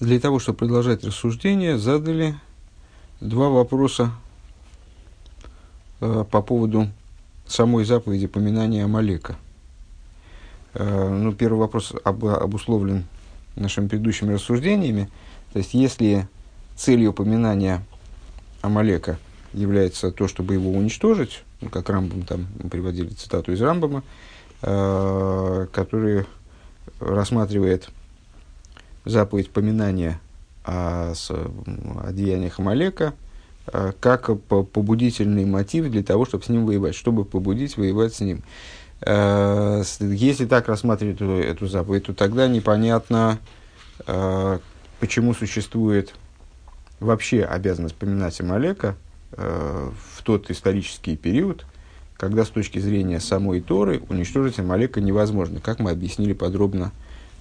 [0.00, 2.36] для того, чтобы продолжать рассуждение, задали
[3.20, 4.12] два вопроса
[6.00, 6.88] э, по поводу
[7.46, 9.36] самой заповеди поминания Амалека.
[10.74, 13.04] Э, ну, первый вопрос об, обусловлен
[13.56, 15.10] нашими предыдущими рассуждениями.
[15.52, 16.28] То есть, если
[16.76, 17.84] целью поминания
[18.62, 19.18] Амалека
[19.52, 24.04] является то, чтобы его уничтожить, ну, как Рамбам, там приводили цитату из Рамбама,
[24.62, 26.26] э, который
[27.00, 27.90] рассматривает
[29.04, 30.20] заповедь поминания
[30.64, 33.14] о, о деяниях Амалека
[33.66, 38.42] э, как побудительный мотив для того, чтобы с ним воевать, чтобы побудить воевать с ним.
[39.00, 43.38] Э, если так рассматривать эту, эту заповедь, то тогда непонятно,
[44.06, 44.58] э,
[45.00, 46.14] почему существует
[47.00, 48.96] вообще обязанность поминать Амалека
[49.30, 51.66] в тот исторический период,
[52.16, 56.92] когда с точки зрения самой Торы уничтожить Амалека невозможно, как мы объяснили подробно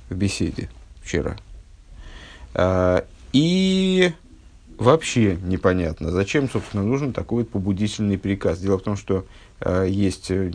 [0.10, 0.70] в беседе
[1.02, 1.38] вчера.
[2.58, 4.12] А, и
[4.80, 8.58] вообще непонятно, зачем, собственно, нужен такой вот побудительный приказ.
[8.60, 9.26] Дело в том, что
[9.62, 10.52] э, есть э,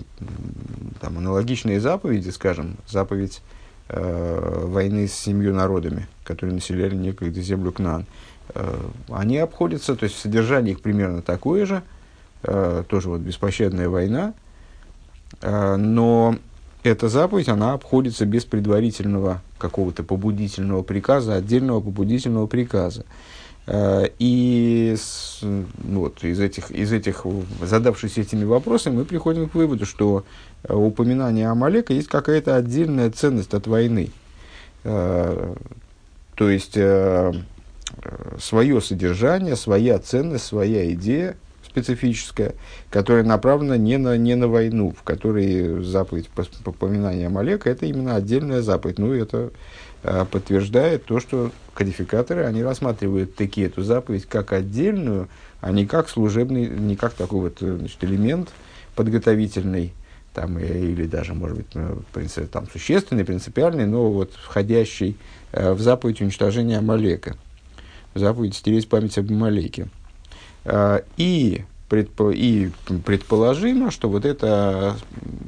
[1.01, 3.41] там, аналогичные заповеди, скажем, заповедь
[3.89, 8.07] э, войны с семью народами, которые населяли некогда землю Кнаан.
[8.55, 8.75] Э,
[9.09, 11.83] они обходятся, то есть содержание их примерно такое же,
[12.43, 14.35] э, тоже вот беспощадная война,
[15.41, 16.37] э, но
[16.83, 23.05] эта заповедь, она обходится без предварительного какого-то побудительного приказа, отдельного побудительного приказа.
[23.67, 24.97] Э, и
[25.41, 27.25] ну вот, из, этих, из этих,
[27.63, 30.25] задавшись этими вопросами, мы приходим к выводу, что
[30.65, 34.11] э, упоминание Амалека есть какая-то отдельная ценность от войны.
[34.85, 35.55] Э,
[36.35, 36.79] то есть,
[38.41, 41.37] свое содержание, своя ценность, своя идея
[41.73, 42.55] специфическая,
[42.91, 48.61] которая направлена не на, не на войну, в которой заповедь попоминания Амалека– это именно отдельная
[48.61, 48.99] заповедь.
[48.99, 49.51] Ну, это
[50.03, 55.29] э, подтверждает то, что кодификаторы, они рассматривают такие эту заповедь как отдельную,
[55.63, 58.51] а не как служебный, не как такой вот э, значит, элемент
[58.95, 59.95] подготовительный,
[60.35, 65.17] там, или даже, может быть, ну, принцип, там, существенный, принципиальный, но вот входящий
[65.53, 67.37] э, в заповедь уничтожения Амалека,
[68.13, 69.89] в заповедь стереть память об Амалеке.
[70.65, 72.71] А, и, предпо, и
[73.05, 74.97] предположимо, что вот это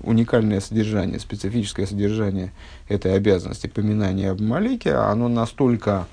[0.02, 2.52] уникальное содержание, специфическое содержание
[2.88, 6.06] этой обязанности поминания об Малике, оно настолько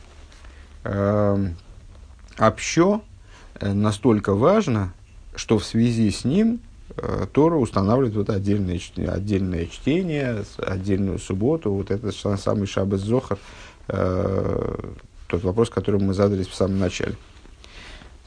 [0.83, 1.47] э,
[2.37, 3.01] общо,
[3.59, 4.93] э, настолько важно,
[5.35, 6.59] что в связи с ним
[6.95, 13.39] э, Тора устанавливает вот отдельное, отдельное чтение, отдельную субботу, вот этот самый Шаббат Зохар,
[13.87, 14.75] э,
[15.27, 17.15] тот вопрос, который мы задались в самом начале.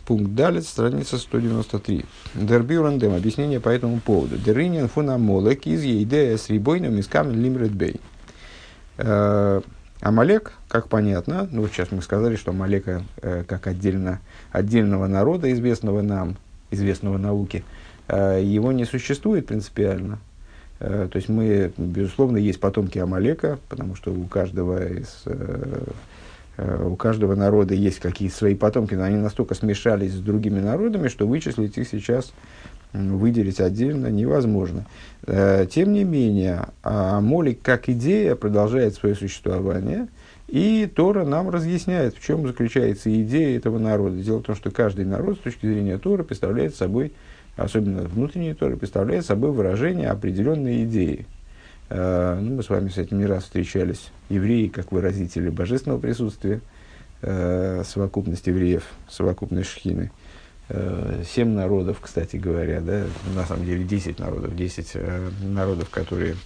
[0.07, 2.05] Пункт далит, страница 193.
[2.35, 3.15] Дербюрандем.
[3.15, 4.37] Объяснение по этому поводу.
[4.37, 8.01] Деринин фунамолек из ейдея с рибойным искам лимредбей.
[8.99, 9.63] Э,
[10.01, 14.21] Амалек, как понятно, ну сейчас мы сказали, что Амалека э, как отдельно,
[14.53, 16.37] отдельного народа, известного нам,
[16.71, 17.65] известного науке,
[18.09, 20.19] э, его не существует принципиально.
[20.81, 25.85] То есть мы, безусловно, есть потомки Амалека, потому что у каждого из Э,
[26.57, 31.27] у каждого народа есть какие-то свои потомки, но они настолько смешались с другими народами, что
[31.27, 32.33] вычислить их сейчас,
[32.95, 34.87] выделить отдельно невозможно.
[35.27, 40.09] Э, тем не менее, Амолик как идея продолжает свое существование,
[40.47, 44.17] и Тора нам разъясняет, в чем заключается идея этого народа.
[44.17, 47.13] Дело в том, что каждый народ с точки зрения Тора представляет собой,
[47.57, 51.27] особенно внутренний Тора, представляет собой выражение определенной идеи.
[51.91, 54.11] Э, ну, мы с вами с этим не раз встречались.
[54.29, 56.61] Евреи, как выразители божественного присутствия,
[57.23, 60.11] э, совокупность евреев, совокупность шхины.
[60.69, 64.97] Э, семь народов, кстати говоря, да, на самом деле десять народов, десять
[65.43, 66.37] народов, которые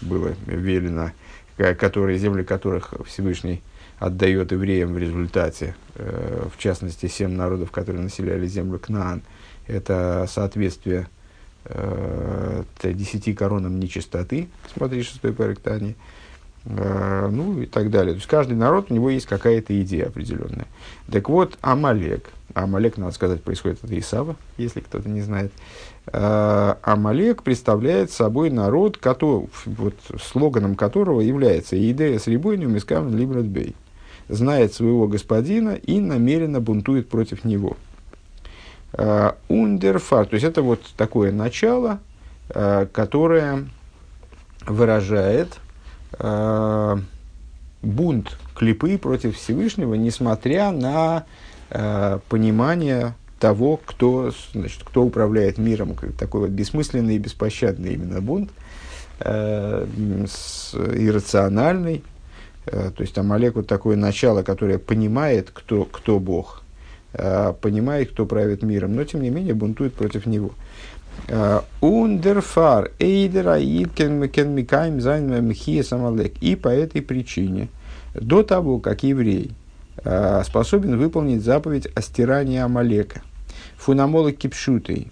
[0.00, 1.10] было велено,
[1.56, 3.62] которые, земли которых Всевышний
[3.98, 9.20] отдает евреям в результате, в частности, семь народов, которые населяли землю Кнаан,
[9.66, 11.08] это соответствие
[11.64, 15.96] э, десяти коронам нечистоты, смотри шестой паректани,
[16.64, 18.14] э, ну и так далее.
[18.14, 20.66] То есть каждый народ, у него есть какая-то идея определенная.
[21.10, 25.52] Так вот, Амалек, Амалек, надо сказать, происходит от Исава, если кто-то не знает.
[26.06, 33.74] Э, Амалек представляет собой народ, который, вот, слоганом которого является «Идея с рибойным искам либратбей»
[34.28, 37.76] знает своего господина и намеренно бунтует против него–
[38.92, 42.00] Ундерфар, то есть это вот такое начало,
[42.48, 43.68] э, которое
[44.66, 45.60] выражает
[46.18, 46.96] э,
[47.82, 51.24] бунт клипы против Всевышнего, несмотря на
[51.70, 58.50] э, понимание того, кто, значит, кто управляет миром, такой вот бессмысленный и беспощадный именно бунт,
[59.22, 62.02] иррациональный,
[62.64, 66.62] То есть Амалек вот такое начало, которое понимает, кто, кто Бог,
[67.12, 70.52] понимает, кто правит миром, но тем не менее бунтует против него.
[71.80, 76.34] און דערפאר איידער ער קען מקיים זיין מחיית עמלק.
[76.40, 77.68] И по этой причине,
[78.14, 79.50] до того, как еврей
[80.44, 83.22] способен выполнить заповедь о стирании Амалека,
[83.76, 85.08] פון עמלק כפשוטו,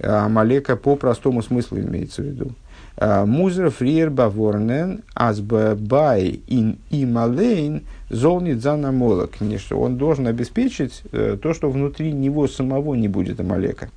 [0.00, 2.52] Амалека по простому смыслу имеется в виду,
[3.00, 9.32] מוז ער פריער באווארענען אז ביי אים אליין золнит за намолок.
[9.72, 13.88] Он должен обеспечить э, то, что внутри него самого не будет Амалека.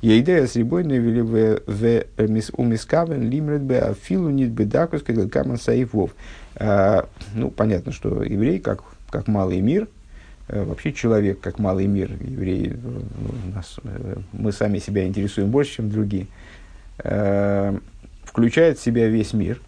[0.00, 6.14] Ейдея с рибойной вели в умискавен лимред бе афилу нит бедакус каман саифов.
[6.58, 9.88] Ну, понятно, что еврей, как, как малый мир,
[10.48, 15.76] э, вообще человек, как малый мир, евреи, э, нас, э, мы сами себя интересуем больше,
[15.76, 16.26] чем другие,
[18.36, 19.62] включает в себя весь мир,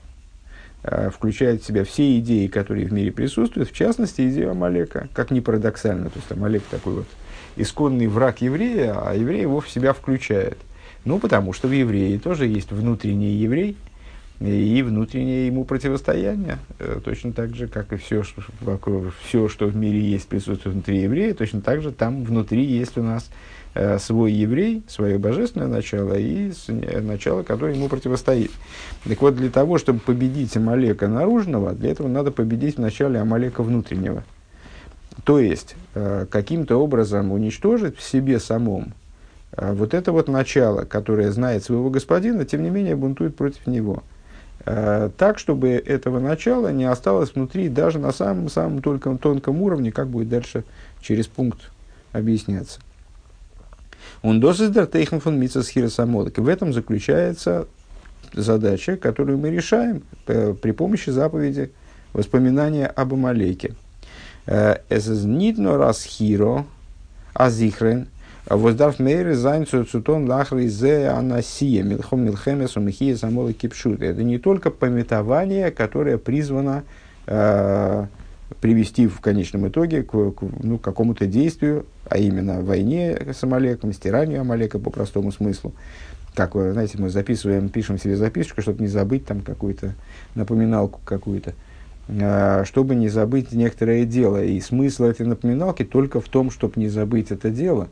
[1.11, 5.41] включает в себя все идеи, которые в мире присутствуют, в частности, идею Амалека, как ни
[5.41, 6.11] парадоксально.
[6.11, 7.06] То есть Амалек такой вот
[7.56, 10.59] исконный враг еврея, а еврей его в себя включает.
[11.06, 13.79] Ну, потому что в евреи тоже есть внутренний еврей
[14.38, 16.59] и внутреннее ему противостояние.
[16.79, 18.43] Э, точно так же, как и все, что,
[19.25, 23.03] все, что в мире есть, присутствует внутри еврея, точно так же там внутри есть у
[23.03, 23.31] нас
[23.99, 26.53] свой еврей, свое божественное начало и
[27.00, 28.50] начало, которое ему противостоит.
[29.05, 34.25] Так вот, для того, чтобы победить Амалека наружного, для этого надо победить вначале Амалека внутреннего–
[35.25, 38.94] то есть, э, каким-то образом уничтожить в себе самом
[39.53, 44.03] э, вот это вот начало, которое знает своего господина, тем не менее бунтует против него.
[44.65, 50.09] Э, так, чтобы этого начала не осталось внутри даже на самом-самом тонком, тонком уровне, как
[50.09, 50.65] будет дальше
[51.00, 51.70] через пункт
[52.12, 52.81] объясняться.
[54.22, 57.66] Он досыздер тейхен фон И в этом заключается
[58.32, 61.70] задача, которую мы решаем при помощи заповеди
[62.12, 63.12] воспоминания об
[67.34, 68.08] als Zichren,
[68.46, 74.02] was darf mehr sein zu Цутон Лахри Зе Анасия, Милхом Милхемес Умихия Самола Кипшут.
[74.02, 76.84] Это не только пометование, которое призвано
[77.26, 78.06] э,
[78.60, 84.40] привести в конечном итоге к, к ну, какому-то действию, а именно войне с Амалеком, стиранию
[84.40, 85.72] Амалека по простому смыслу.
[86.34, 89.94] Как, знаете, мы записываем, пишем себе записочку, чтобы не забыть там какую-то
[90.34, 91.54] напоминалку какую-то.
[92.08, 94.42] А, чтобы не забыть некоторое дело.
[94.42, 97.88] И смысл этой напоминалки только в том, чтобы не забыть это дело.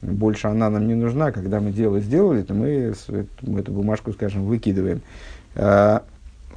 [0.00, 1.32] Больше она нам не нужна.
[1.32, 2.94] Когда мы дело сделали, то мы,
[3.42, 5.00] мы эту бумажку, скажем, выкидываем.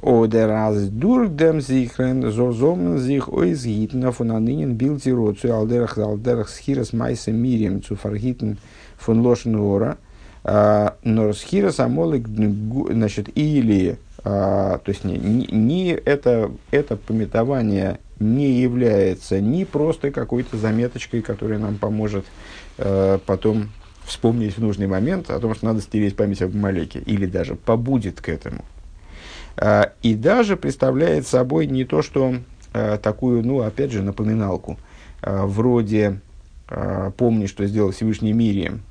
[0.02, 5.96] Oder als durch dem Sichern, so sommen sich euch Gitna von Aninen Bildtiro zu Alderach,
[5.96, 7.30] Alderach Schiras Meise
[11.78, 12.26] Амолик,
[12.90, 20.56] значит, или а, то есть не, не это, это пометование не является ни просто какой-то
[20.56, 22.24] заметочкой, которая нам поможет
[22.78, 23.70] э, потом
[24.04, 28.20] вспомнить в нужный момент о том, что надо стереть память об Малеке, или даже побудет
[28.20, 28.64] к этому.
[29.56, 32.36] Э, и даже представляет собой не то, что
[32.72, 34.78] э, такую, ну, опять же, напоминалку,
[35.22, 36.20] э, вроде
[37.18, 38.82] «помни, что сделал Всевышний Мирием»,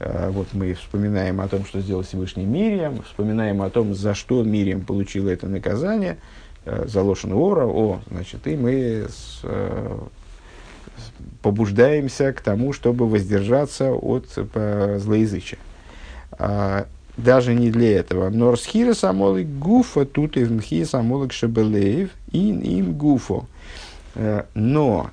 [0.00, 4.80] вот мы вспоминаем о том, что сделал Всевышний Мирием, вспоминаем о том, за что Мирием
[4.80, 6.16] получила это наказание,
[6.64, 9.44] за Лошен Ора, о, значит, и мы с,
[11.42, 14.26] побуждаемся к тому, чтобы воздержаться от
[14.96, 15.58] злоязычия.
[17.16, 18.30] Даже не для этого.
[18.30, 23.46] Но Рсхира самолик гуфа тут и в мхи самолик шабелеев ин им гуфо.
[24.54, 25.10] Но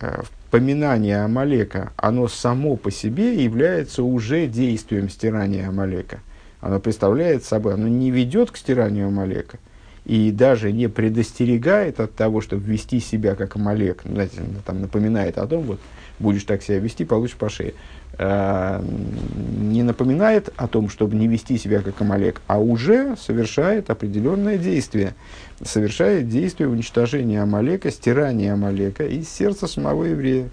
[0.00, 6.20] в поминание Амалека, оно само по себе является уже действием стирания Амалека.
[6.60, 9.58] Оно представляет собой, оно не ведет к стиранию Амалека
[10.04, 14.02] и даже не предостерегает от того, чтобы вести себя как Амалек.
[14.04, 15.80] Знаете, там напоминает о том, вот,
[16.20, 17.74] будешь так себя вести, получишь по шее.
[18.18, 18.84] А,
[19.58, 25.14] не напоминает о том, чтобы не вести себя как Амалек, а уже совершает определенное действие.
[25.64, 30.48] Совершает действие уничтожения Амалека, стирания Амалека из сердца самого еврея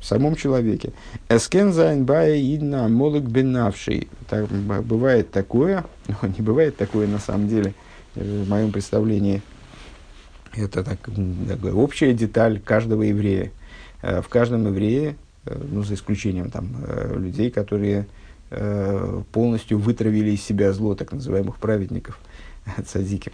[0.00, 0.92] в самом человеке.
[1.28, 4.08] Идна молок бенавший.
[4.28, 7.74] Так, бывает такое, но не бывает такое на самом деле,
[8.14, 9.42] в моем представлении.
[10.52, 10.98] Это так,
[11.48, 13.50] такая общая деталь каждого еврея.
[14.02, 15.16] Э, в каждом еврее
[15.46, 18.06] Э, ну, за исключением там, э, людей, которые
[19.32, 22.20] полностью вытравили из себя зло, так называемых праведников,
[22.86, 23.32] цадики.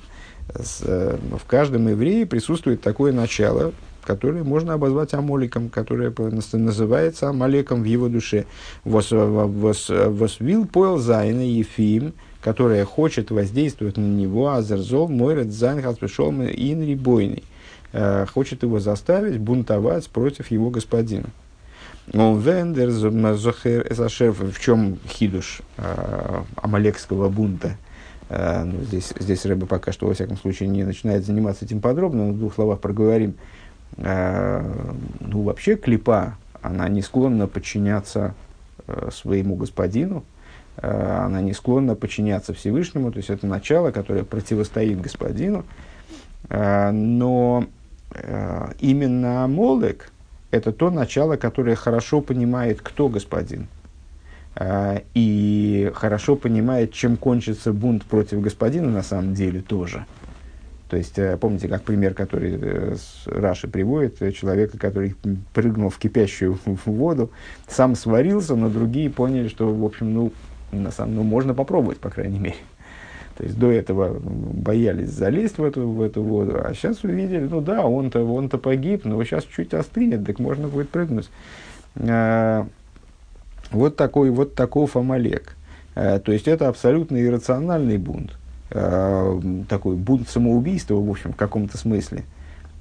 [0.49, 6.15] В каждом еврее присутствует такое начало, которое можно обозвать Амалеком, которое
[6.53, 8.47] называется амалеком в его душе.
[8.85, 16.31] וואס וויל פועל זיין אויף אים, которая хочет воздействовать на него, азерзов, мойрет, занхас, пришел
[16.31, 17.43] инрибойный,
[17.93, 21.27] хочет его заставить бунтовать против его господина.
[22.07, 22.43] В
[24.61, 25.63] чем хидуш
[26.57, 27.77] амалекского бунта?
[28.29, 32.33] Ну, здесь, здесь Рэба пока что, во всяком случае, не начинает заниматься этим подробно, но
[32.33, 33.35] в двух словах проговорим.
[33.97, 38.35] Ну, вообще, клипа, она не склонна подчиняться
[39.13, 40.25] своему господину,
[40.77, 45.65] она не склонна подчиняться Всевышнему, то есть это начало, которое противостоит господину,
[46.49, 47.67] но
[48.81, 50.11] именно Молек–
[50.51, 53.69] это то начало, которое хорошо понимает, кто господин.
[54.57, 60.07] А, и хорошо понимает, чем кончится бунт против господина на самом деле тоже.
[60.89, 65.15] То есть, э, помните, как пример, который э, Раши приводит, э, человека, который
[65.55, 67.31] прыгнул в кипящую воду,
[67.69, 70.33] сам сварился, но другие поняли, что, в общем, ну,
[70.73, 72.57] на самом, ну, можно попробовать, по крайней мере.
[73.41, 77.63] То есть до этого боялись залезть в эту, в эту воду, а сейчас увидели, ну
[77.63, 81.31] да, он-то он погиб, но сейчас чуть остынет, так можно будет прыгнуть.
[81.97, 82.67] А,
[83.71, 85.57] вот такой вот таков Амалек.
[85.95, 88.37] А, то есть это абсолютно иррациональный бунт.
[88.73, 92.25] А, такой бунт самоубийства, в общем, в каком-то смысле.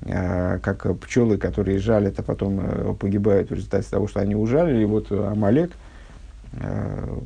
[0.08, 4.84] А, как пчелы, которые жалят, а потом а, погибают в результате того, что они ужалили.
[4.84, 5.72] Вот Амалек
[6.60, 7.18] а,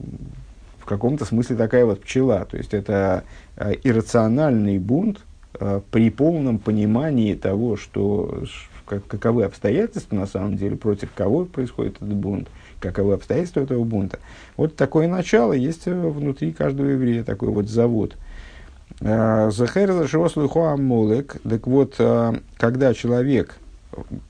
[0.84, 2.44] в каком-то смысле такая вот пчела.
[2.44, 3.24] То есть это
[3.56, 5.22] э, иррациональный бунт
[5.58, 8.44] э, при полном понимании того, что,
[8.86, 12.50] как, каковы обстоятельства на самом деле, против кого происходит этот бунт,
[12.82, 14.20] каковы обстоятельства этого бунта.
[14.58, 18.18] Вот такое начало есть э, внутри каждого еврея, такой вот завод.
[19.00, 21.38] Захер зашивослухуа молек.
[21.44, 21.96] Так вот,
[22.58, 23.58] когда человек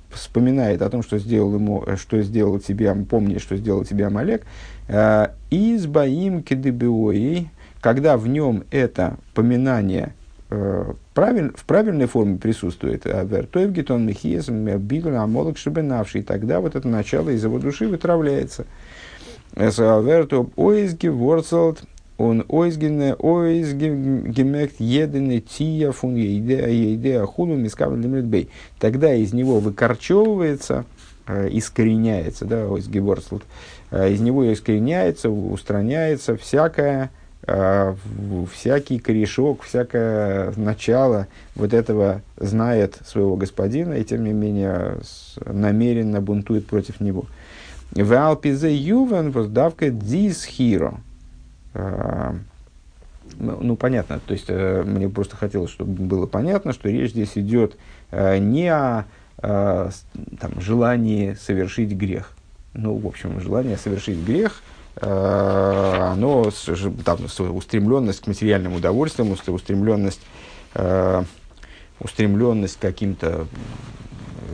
[0.10, 4.46] вспоминает о том, что сделал ему, что сделал тебе, помни, что сделал тебе Амалек,
[4.88, 7.50] э, из боим кедебиои,
[7.82, 10.14] когда в нем это поминание
[10.50, 16.88] э, правиль, в правильной форме присутствует, э, вертоевгитон мехиес бигл амолок шибенавший, тогда вот это
[16.88, 18.66] начало из его души вытравляется.
[19.56, 21.84] Вертоп ойзги ворцелт
[22.18, 27.58] он ойзгене ойзгемект едене тия фун еидея хуну
[28.22, 28.50] бей.
[28.80, 33.44] Тогда из него выкорчевывается, э, искореняется, да, ойзгеворслут,
[33.92, 37.12] э, из него искореняется, устраняется всякое,
[37.48, 37.96] э,
[38.52, 44.98] всякий корешок, всякое начало вот этого знает своего господина и тем не менее
[45.46, 47.26] намеренно бунтует против него.
[47.92, 50.96] В Алпизе Ювен воздавка дис хиро.
[51.76, 52.36] А,
[53.38, 57.78] ну, понятно, то есть э, мне просто хотелось, чтобы было понятно, что речь здесь идет
[58.12, 59.06] э, не о
[59.42, 59.90] э,
[60.40, 62.32] там, желании совершить грех.
[62.74, 64.64] Ну, в общем, желание совершить грех,
[65.00, 66.50] оно,
[67.06, 67.20] там,
[67.56, 70.22] устремленность к материальным удовольствиям, устремленность,
[72.00, 73.48] устремленность к каким-то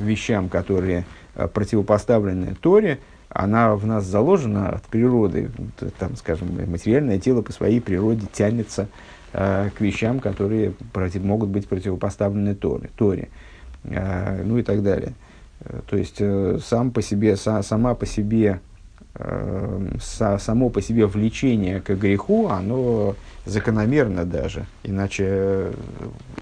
[0.02, 1.06] вещам, которые
[1.54, 5.52] противопоставлены Торе, она в нас заложена от природы.
[6.00, 8.88] Там, скажем, материальное тело по своей природе тянется
[9.34, 13.49] э, к вещам, которые против, могут быть противопоставлены Торе, Торе э,
[13.84, 15.14] ну и так далее.
[15.62, 18.60] Э, то есть, э, сам по себе, са, сама по себе,
[19.16, 24.66] э, са, само по себе влечение к греху, оно закономерно даже.
[24.84, 25.72] Иначе,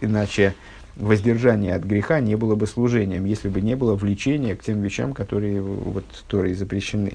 [0.02, 0.54] иначе
[0.96, 5.14] воздержание от греха не было бы служением, если бы не было влечения к тем вещам,
[5.14, 7.14] которые вот Торой запрещены.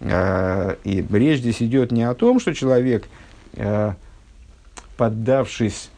[0.00, 3.06] И речь здесь идет не о том, что человек,
[4.96, 5.90] поддавшись,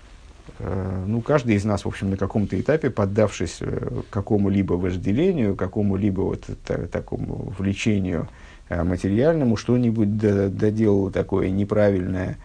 [0.59, 6.45] ну, каждый из нас, в общем, на каком-то этапе, поддавшись э, какому-либо вожделению, какому-либо вот
[6.91, 8.29] такому влечению
[8.69, 12.37] материальному, что-нибудь доделал такое неправильное,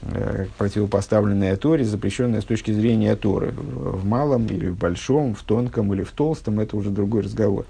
[0.00, 3.52] Э, противопоставленная Торе, запрещенная с точки зрения Торы.
[3.52, 7.66] В малом или в большом, в тонком или в толстом, это уже другой разговор.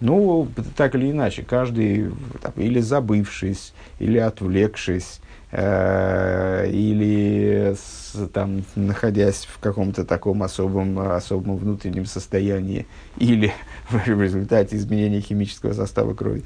[0.00, 5.25] Ну, так или иначе, каждый, там, или забывшись, или отвлекшись, э,
[5.56, 12.86] или с, там, находясь в каком-то таком особом, особом внутреннем состоянии,
[13.16, 13.52] или
[13.90, 16.44] в результате изменения химического состава крови,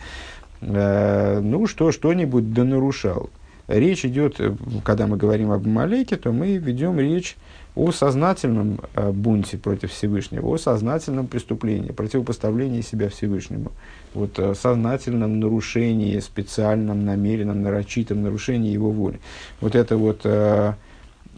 [0.61, 3.31] э, ну, что, что-нибудь донарушал.
[3.67, 7.37] Речь идет, э, когда мы говорим об Малеке, то мы ведем речь
[7.75, 13.73] о сознательном э, бунте против Всевышнего, о сознательном преступлении, противопоставлении себя Всевышнему,
[14.15, 19.21] вот, о сознательном нарушении, специальном, намеренном, нарочитом нарушении его воли.
[19.61, 20.75] Вот это вот, э,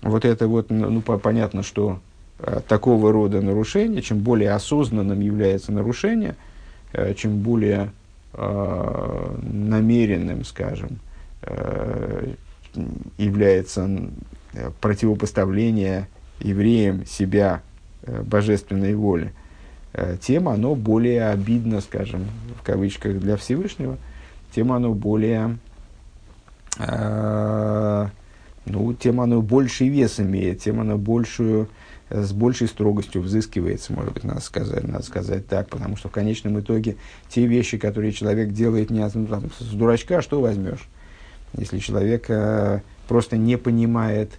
[0.03, 2.01] вот это вот, ну, понятно, что
[2.67, 6.35] такого рода нарушение, чем более осознанным является нарушение,
[7.15, 7.93] чем более
[8.35, 10.99] намеренным, скажем,
[11.45, 12.35] Э,
[13.19, 13.91] является
[14.81, 16.09] противопоставление
[16.43, 17.63] евреям себя
[18.07, 19.33] божественной воле,
[20.21, 22.27] тем оно более обидно, скажем,
[22.61, 23.99] в кавычках, для Всевышнего,
[24.55, 25.59] тем оно более,
[26.79, 31.69] ну, тем оно больший вес имеет, тем оно большую,
[32.13, 36.61] с большей строгостью взыскивается, может быть, надо сказать, надо сказать так, потому что в конечном
[36.61, 36.97] итоге
[37.29, 40.89] те вещи, которые человек делает не ну, там, с дурачка, что возьмешь?
[41.57, 44.37] Если человек э, просто не понимает э,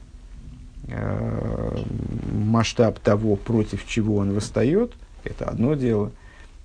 [2.31, 6.11] масштаб того, против чего он восстает, это одно дело.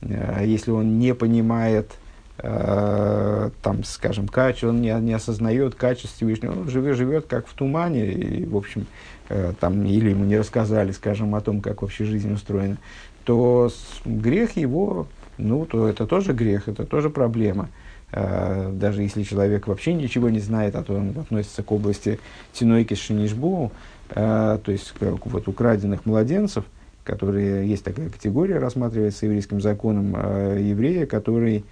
[0.01, 1.93] Э, если он не понимает,
[2.39, 7.55] э, там, скажем, качество, он не, не осознает качество Всевышнего, он живет, живет как в
[7.55, 8.87] тумане, и, в общем,
[9.29, 12.79] э, там, или ему не рассказали, скажем, о том, как вообще жизнь устроена,
[13.25, 13.71] то
[14.05, 15.07] грех его,
[15.37, 17.69] ну, то это тоже грех, это тоже проблема.
[18.11, 22.19] Э, даже если человек вообще ничего не знает, а то он относится к области
[22.53, 26.65] Тинойки Шинишбу, э, то есть вот украденных младенцев,
[27.05, 31.65] которые есть такая категория, рассматривается еврейским законом э, еврея, который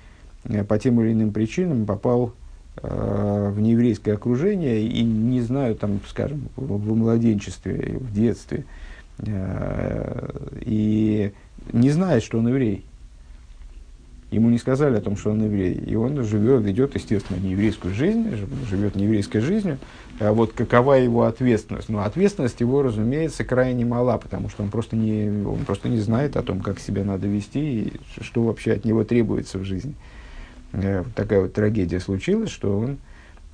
[0.68, 2.32] по тем или иным причинам попал
[2.80, 8.64] в нееврейское окружение и не знаю, там, скажем, в младенчестве, в детстве,
[10.60, 11.32] и
[11.72, 12.84] не знает, что он еврей
[14.30, 18.26] ему не сказали о том, что он еврей, и он живет, ведет, естественно, нееврейскую жизнь,
[18.68, 19.78] живет нееврейской жизнью.
[20.18, 21.88] А вот какова его ответственность?
[21.88, 26.36] Ну, ответственность его, разумеется, крайне мала, потому что он просто не, он просто не знает
[26.36, 29.94] о том, как себя надо вести и что вообще от него требуется в жизни.
[30.72, 32.98] Э, такая вот трагедия случилась, что он,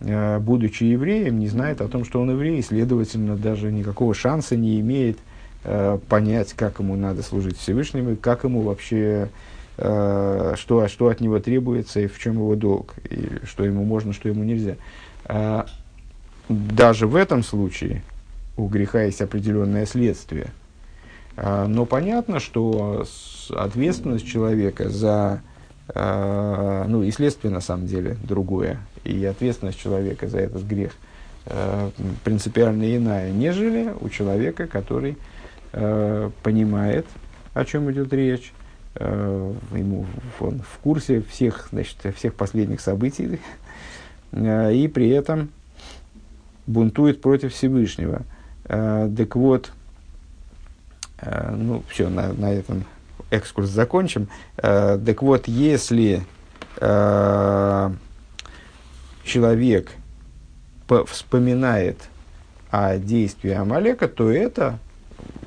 [0.00, 4.56] э, будучи евреем, не знает о том, что он еврей, и, следовательно, даже никакого шанса
[4.56, 5.18] не имеет
[5.64, 9.28] э, понять, как ему надо служить Всевышнему, как ему вообще
[9.76, 14.28] что, что от него требуется и в чем его долг, и что ему можно, что
[14.28, 14.76] ему нельзя.
[15.24, 15.64] Э,
[16.48, 18.02] даже в этом случае
[18.56, 20.48] у греха есть определенное следствие.
[21.36, 23.06] Э, но понятно, что
[23.50, 25.42] ответственность человека за
[25.94, 30.92] ну и следствие на самом деле другое, и ответственность человека за этот грех
[32.24, 35.18] принципиально иная, нежели у человека, который
[35.72, 37.04] понимает,
[37.52, 38.61] о чем идет речь, э,
[38.94, 40.06] ему,
[40.38, 43.40] он в курсе всех, значит, всех последних событий,
[44.32, 45.50] э, и при этом
[46.66, 48.22] бунтует против Всевышнего.
[48.64, 49.72] Э, так вот,
[51.20, 52.84] э, ну, все, на, на этом
[53.30, 54.28] экскурс закончим.
[54.58, 56.22] Э, так вот, если
[56.76, 57.90] э,
[59.24, 59.92] человек
[61.06, 61.98] вспоминает
[62.70, 64.78] о действии Амалека, то это,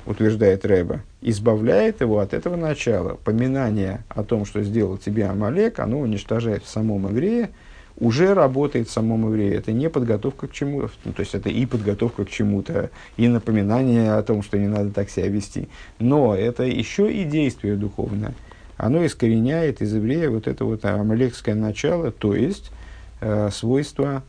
[0.04, 3.16] утверждает Рэба, избавляет его от этого начала.
[3.16, 7.50] Поминание о том, что сделал тебе Амалек, оно уничтожает в самом еврее,
[7.98, 9.54] уже работает в самом еврее.
[9.54, 14.12] Это не подготовка к чему-то, ну, то есть это и подготовка к чему-то, и напоминание
[14.12, 15.68] о том, что не надо так себя вести.
[15.98, 18.32] Но это еще и действие духовное.
[18.76, 22.70] Оно искореняет из еврея вот это вот амалекское начало, то есть
[23.20, 24.22] э, свойство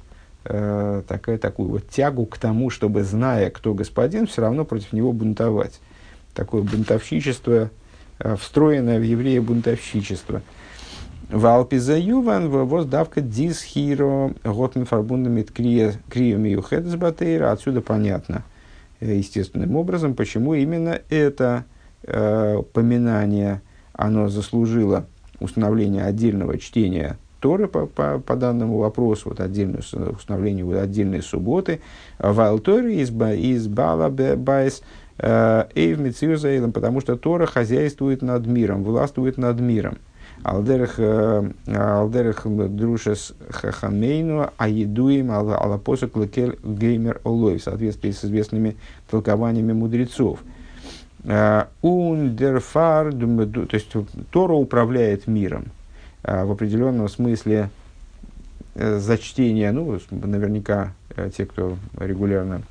[0.46, 5.12] э, такая, такую вот тягу к тому, чтобы, зная, кто господин, все равно против него
[5.12, 5.80] бунтовать
[6.38, 7.72] такое бунтовщичество,
[8.20, 10.44] э, встроенное в еврея бунтовщичество.
[11.30, 17.52] В Алпизаюван воздавка дис хиро готмен фарбундамит крием юхедсбатейра.
[17.52, 18.44] Отсюда понятно
[19.00, 21.66] э, естественным образом, почему именно это
[22.04, 23.62] э, поминание,
[23.94, 25.08] оно заслужило
[25.40, 31.82] установление отдельного чтения Торы по, по, по данному вопросу, вот отдельное установление вот, отдельной субботы.
[32.18, 34.82] В Алторе из, из Бала Байс
[35.20, 39.98] Эйв Мицирзаилом, потому что Тора хозяйствует над миром, властвует над миром.
[40.44, 41.50] Алдерах, э,
[42.70, 48.78] друшес хахамейну, а едуем алапосок лекель геймер олой, в соответствии с известными
[49.10, 50.40] толкованиями мудрецов.
[51.24, 53.92] Э, Ундерфар, то есть
[54.32, 55.66] Тора управляет миром.
[56.24, 57.70] Э, в определенном смысле
[58.76, 60.94] за чтение, ну, наверняка
[61.36, 62.62] те, кто регулярно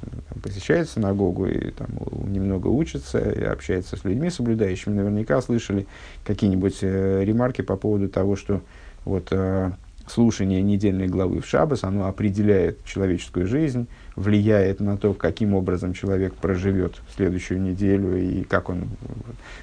[0.47, 1.89] посещает синагогу и там,
[2.33, 5.89] немного учится и общается с людьми, соблюдающими, наверняка слышали
[6.25, 8.61] какие-нибудь э, ремарки по поводу того, что
[9.05, 9.73] вот, э,
[10.07, 16.35] слушание недельной главы в Шабас, оно определяет человеческую жизнь, влияет на то, каким образом человек
[16.35, 18.85] проживет следующую неделю и как он,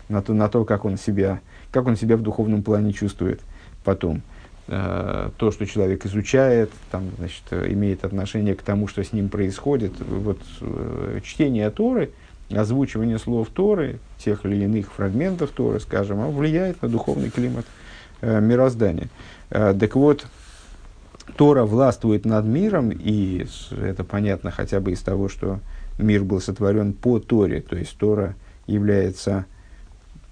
[0.10, 1.40] на то, на то как, он себя,
[1.72, 3.40] как он себя в духовном плане чувствует
[3.86, 4.22] потом.
[4.68, 9.94] Э, то, что человек изучает, там, значит, имеет отношение к тому, что с ним происходит.
[10.00, 12.12] Вот э, чтение Торы,
[12.50, 17.66] озвучивание слов Торы, тех или иных фрагментов Торы, скажем, влияет на духовный климат
[18.22, 19.10] э, мироздания.
[19.50, 20.26] Так вот,
[21.38, 25.60] Тора властвует над миром, и это понятно хотя бы из того, что
[25.98, 28.36] мир был сотворен по Торе, то есть Тора
[28.68, 29.46] является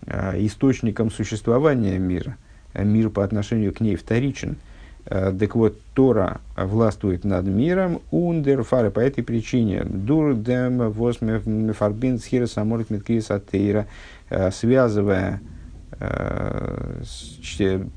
[0.06, 2.38] э, источником существования мира,
[2.74, 4.58] мир по отношению к ней вторичен.
[5.06, 12.20] Э, так вот, Тора властвует над миром, ундер фары, по этой причине, дур дем восмефарбин
[12.20, 13.88] схира саморит меткрис атеира,
[14.30, 15.42] э, связывая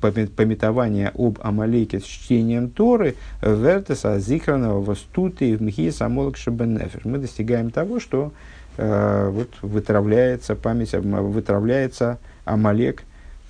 [0.00, 7.00] пометование об Амалеке с чтением Торы, вертеса зихранного востуты в мхи самолок шабенефер.
[7.04, 8.32] Мы достигаем того, что
[8.76, 13.04] э, вот вытравляется память, вытравляется Амалек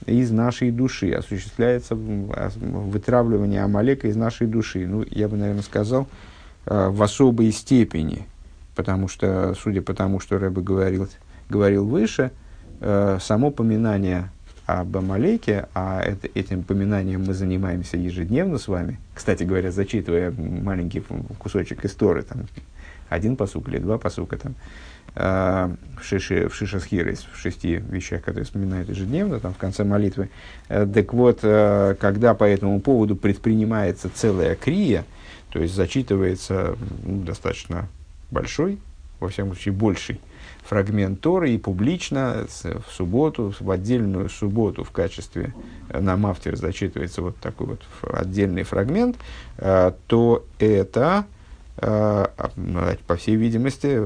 [0.06, 4.86] из нашей души, осуществляется вытравливание Амалека из нашей души.
[4.86, 6.06] Ну, я бы, наверное, сказал,
[6.66, 8.26] э, в особой степени,
[8.74, 11.08] потому что, судя по тому, что Рэбе говорил,
[11.48, 12.30] говорил выше,
[12.80, 14.30] э, само поминание
[14.66, 18.98] об Амалеке, а это, этим поминанием мы занимаемся ежедневно с вами.
[19.14, 21.02] Кстати говоря, зачитывая маленький
[21.38, 22.46] кусочек истории, там,
[23.10, 24.54] один посук или два посука там,
[25.14, 30.28] в, шиши, в Шишасхирис, в шести вещах, которые вспоминают ежедневно, там, в конце молитвы.
[30.68, 35.04] Э, так вот, э, когда по этому поводу предпринимается целая крия,
[35.50, 37.88] то есть зачитывается ну, достаточно
[38.30, 38.78] большой,
[39.20, 40.20] во всяком случае, больший
[40.64, 45.54] фрагмент Торы и публично в субботу, в отдельную субботу в качестве
[45.90, 49.16] э, на мафтер зачитывается вот такой вот отдельный фрагмент,
[49.58, 51.33] э, то это, э,
[51.76, 54.00] по всей видимости,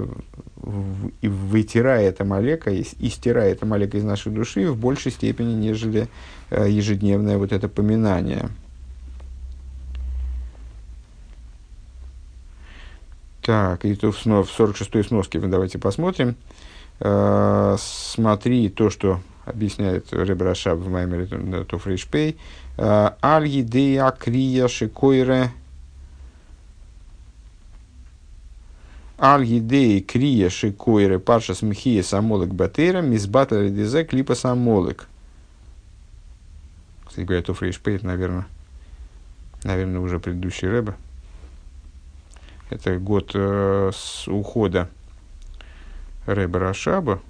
[0.57, 6.09] вытирает Амалека и стирает Амалека из нашей души в большей степени, нежели
[6.51, 8.49] ежедневное вот это поминание.
[13.49, 16.37] Так, и тут в 46-й сноске давайте посмотрим.
[17.01, 22.37] Э, смотри то, что объясняет Ребрашаб в Маймере Туфришпей.
[22.77, 25.51] Э, Аль едея крия шикойре
[29.21, 35.09] Аль едеи крия шикойре парша смхия самолек батера мизбата редезе клипа самолек.
[37.05, 38.47] Кстати говоря, Туфришпей, это, наверное,
[39.65, 40.95] наверное, уже предыдущий Рэбе.
[42.71, 44.89] Это год э, с ухода
[46.27, 47.21] Рэба Рашаба.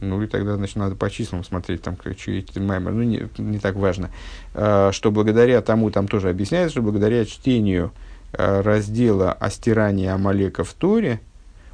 [0.00, 2.90] Ну и тогда, значит, надо по числам смотреть, там, чей маймер.
[2.90, 4.10] Ну, не, не так важно.
[4.52, 7.92] Э, что благодаря тому, там тоже объясняется, что благодаря чтению
[8.32, 11.20] раздела о стирании Амалека в Торе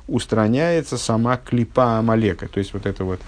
[0.09, 2.49] устраняется сама клипа Амалека.
[2.49, 3.21] То есть вот это вот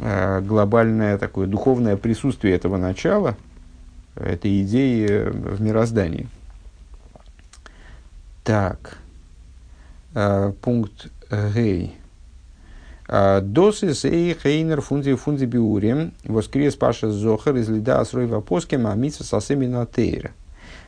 [0.00, 3.36] э, глобальное такое духовное присутствие этого начала,
[4.14, 6.28] этой идеи в мироздании.
[8.44, 8.98] Так,
[10.14, 11.96] э, пункт Гей.
[13.08, 19.24] Э, Досис и хейнер фунзи фунзи биурим воскрес паша зохар из лида асрой вапоски мамица
[19.24, 20.32] сосемина тейра.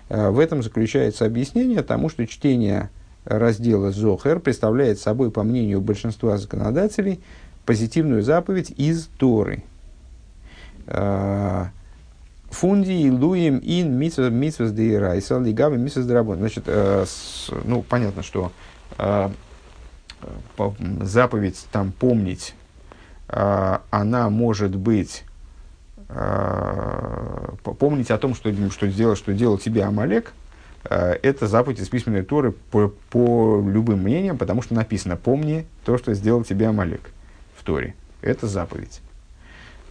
[0.08, 2.90] Э, в этом заключается объяснение тому, что чтение
[3.24, 7.20] раздела Зохер представляет собой, по мнению большинства законодателей,
[7.66, 9.64] позитивную заповедь из Торы.
[10.86, 11.66] Э,
[12.50, 16.38] Фунди и луем ин митсвас де райса лигавы митсвас драбон.
[16.38, 17.04] Значит, э,
[17.64, 18.52] ну, понятно, что
[20.56, 22.54] по, заповедь там помнить,
[23.28, 25.24] она может быть
[27.78, 30.32] помнить о том, что, что, сделал, что делал тебе Амалек,
[30.84, 35.98] э, это заповедь из письменной Торы по, по любым мнениям, потому что написано «помни то,
[35.98, 37.10] что сделал тебе Амалек»
[37.56, 37.94] в Торе.
[38.22, 39.00] Это заповедь.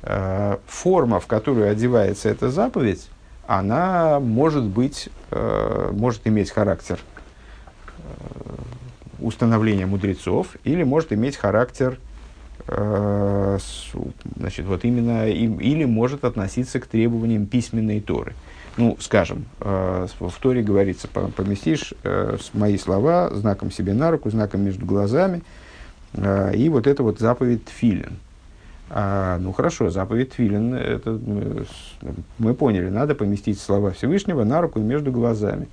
[0.02, 3.10] Э, форма, в которую одевается эта заповедь,
[3.46, 7.00] она может быть, э, может иметь характер
[7.98, 8.02] э,
[9.20, 12.00] установления мудрецов или может иметь характер
[12.68, 18.34] значит, вот именно, или может относиться к требованиям письменной Торы.
[18.76, 21.94] Ну, скажем, в Торе говорится, поместишь
[22.54, 25.42] мои слова знаком себе на руку, знаком между глазами,
[26.14, 28.18] и вот это вот заповедь Филин–
[28.90, 31.20] а, ну хорошо, заповедь Твилин, это
[32.38, 35.68] мы, поняли, надо поместить слова Всевышнего на руку и между глазами.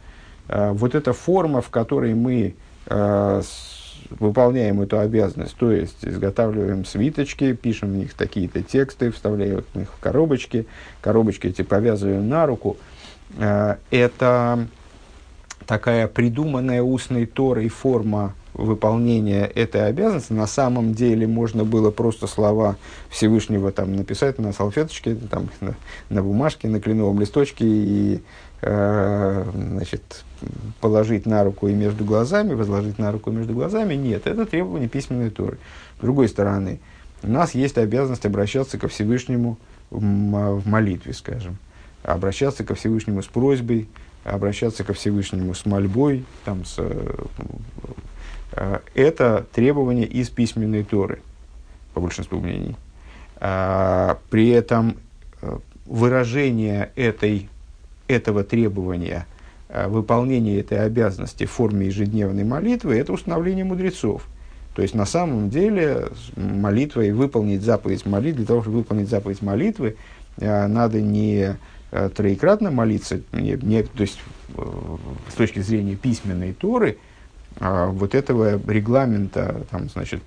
[0.48, 2.54] А, вот эта форма, в которой мы
[2.86, 3.73] с,
[4.18, 10.00] выполняем эту обязанность, то есть изготавливаем свиточки, пишем в них такие-то тексты, вставляем их в
[10.00, 10.66] коробочки,
[11.00, 12.76] коробочки эти повязываем на руку,
[13.38, 14.66] а, это
[15.66, 22.76] такая придуманная устной Торой форма выполнения этой обязанности на самом деле можно было просто слова
[23.10, 25.74] Всевышнего там написать на салфеточке, там, на,
[26.08, 28.22] на бумажке, на кленовом листочке и
[28.62, 30.24] э, значит,
[30.80, 33.94] положить на руку и между глазами, возложить на руку и между глазами.
[33.94, 35.58] Нет, это требование письменной Торы.
[35.98, 36.80] С другой стороны,
[37.22, 39.58] у нас есть обязанность обращаться ко Всевышнему
[39.90, 41.58] в молитве, скажем.
[42.02, 43.88] Обращаться ко Всевышнему с просьбой,
[44.24, 46.78] обращаться ко Всевышнему с мольбой, там, с,
[48.94, 51.20] это требование из письменной Торы,
[51.92, 52.76] по большинству мнений.
[53.40, 54.96] При этом
[55.86, 57.48] выражение этой,
[58.06, 59.26] этого требования,
[59.68, 64.26] выполнение этой обязанности в форме ежедневной молитвы– это установление мудрецов.
[64.74, 69.96] То есть, на самом деле, молитвой выполнить заповедь молитвы, для того, чтобы выполнить заповедь молитвы,
[70.38, 71.56] э, надо не
[71.92, 74.18] э, троекратно молиться, не, не, то есть,
[74.56, 74.62] э,
[75.30, 76.98] с точки зрения письменной Торы, а
[77.60, 80.22] вот этого регламента, там, значит,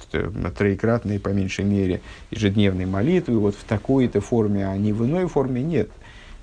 [0.58, 5.62] троекратной, по меньшей мере, ежедневной молитвы, вот в такой-то форме, а не в иной форме,
[5.62, 5.90] нет.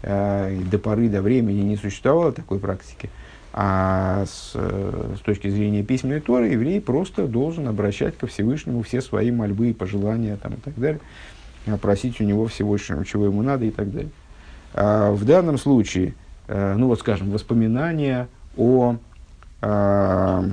[0.02, 3.08] До поры до времени не существовало такой практики.
[3.54, 9.30] А с, с точки зрения письменной Торы, еврей просто должен обращать ко Всевышнему все свои
[9.30, 11.00] мольбы и пожелания там, и так далее,
[11.80, 14.10] просить у него всего, чего ему надо и так далее.
[14.74, 16.14] А в данном случае,
[16.48, 18.96] э, ну вот скажем, воспоминания о,
[19.60, 20.50] а, а,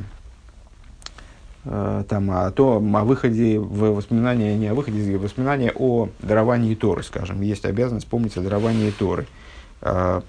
[1.64, 7.42] там, о, том, о выходе, в воспоминания, не о выходе, воспоминания о даровании Торы, скажем,
[7.42, 9.28] есть обязанность помнить о даровании Торы–
[9.84, 10.22] Э,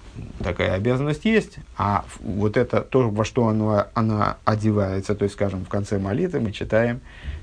[0.42, 5.64] такая обязанность есть, а вот это то, во что оно, она одевается, то есть, скажем,
[5.66, 7.00] в конце молитвы мы читаем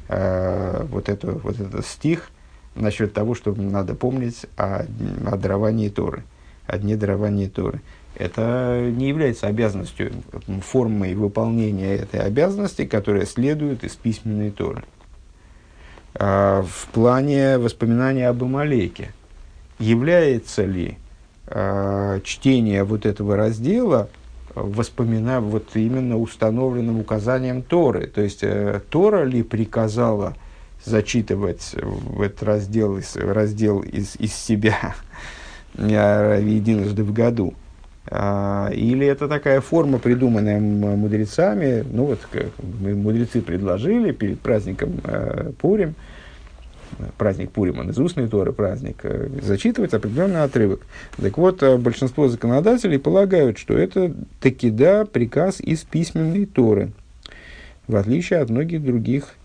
[0.08, 2.32] э, вот, эту, вот этот стих
[2.73, 4.86] насчет того, что надо помнить о,
[5.28, 6.23] о даровании Торы,
[6.65, 7.82] о дне дарования Торы.
[8.15, 10.12] Это не является обязанностью,
[10.62, 14.84] формой выполнения этой обязанности, которая следует из письменной Торы.
[16.15, 19.13] А в плане воспоминания об Амалейке
[19.78, 20.98] является ли
[21.48, 24.10] э, чтение вот этого раздела
[24.56, 28.08] воспомина вот именно установленным указанием Торы.
[28.08, 30.36] То есть э, Тора ли приказала
[30.84, 34.95] зачитывать в этот раздел, раздел из, из себя
[35.78, 37.54] единожды в году.
[38.12, 45.52] А, или это такая форма, придуманная мудрецами, ну вот как мудрецы предложили перед праздником э,
[45.60, 45.93] Пурим,
[47.17, 50.82] праздник Пурима, из устной Торы праздник, э, зачитывать определенный отрывок.
[51.17, 56.91] Так вот, э, большинство законодателей полагают, что это таки да приказ из письменной Торы,
[57.88, 59.36] в отличие от многих других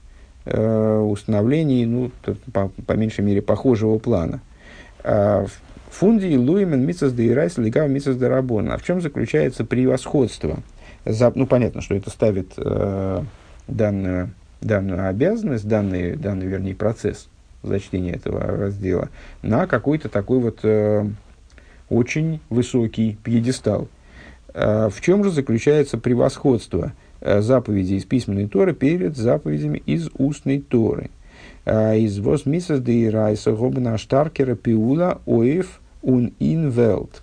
[0.47, 2.11] э, установлений, ну,
[2.53, 4.41] по, по меньшей мере, похожего плана.
[5.03, 5.45] А,
[5.95, 10.59] Фунди и Луимен Митсас де Ирайс Легав Митсас де А в чем заключается превосходство?
[11.05, 13.23] За, ну, понятно, что это ставит э,
[13.69, 14.31] данную,
[14.61, 17.29] данную обязанность, данный, данный, вернее, процесс
[17.63, 19.09] за чтение этого раздела
[19.43, 21.07] на какой-то такой вот э,
[21.89, 23.87] очень высокий пьедестал.
[24.53, 30.61] Э, в чем же заключается превосходство э, заповедей из письменной Торы перед заповедями из устной
[30.61, 31.11] Торы?
[31.65, 37.23] Э, из вос мисас де райса гобна штаркера пиула оев ун инвелт.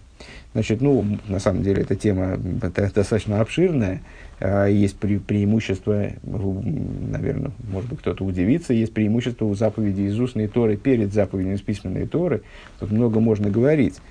[0.54, 4.02] Значит, ну, на самом деле, эта тема достаточно обширная.
[4.40, 10.48] А, есть пре преимущество, наверное, может быть, кто-то удивится, есть преимущество у заповедей из устной
[10.48, 12.42] Торы перед заповедями из письменной Торы.
[12.80, 14.02] Тут много можно говорить.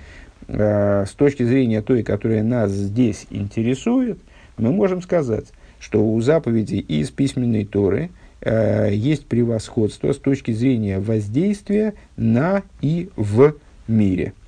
[0.47, 4.17] А, с точки зрения той, которая нас здесь интересует,
[4.57, 5.45] мы можем сказать,
[5.79, 8.09] что у заповедей из письменной Торы
[8.41, 13.53] а, есть превосходство с точки зрения воздействия на и в
[13.87, 14.33] мире–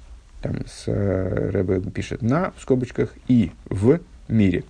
[0.44, 4.66] там с э, Рэбе пишет на, в скобочках, и в мире.